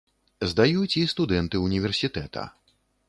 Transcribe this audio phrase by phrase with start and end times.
[0.53, 2.47] Здаюць і студэнты ўніверсітэта.